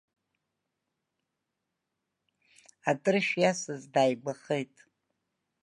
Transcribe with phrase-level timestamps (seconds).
[2.89, 4.75] Атрышә иасыз дааигәахеит.